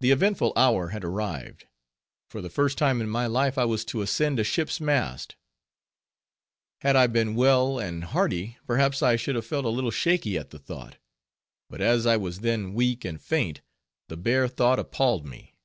[0.00, 1.64] The eventful hour had arrived;
[2.28, 5.36] for the first time in my life I was to ascend a ship's mast.
[6.82, 10.50] Had I been well and hearty, perhaps I should have felt a little shaky at
[10.50, 10.98] the thought;
[11.70, 13.62] but as I was then, weak and faint,
[14.10, 15.56] the bare thought appalled me.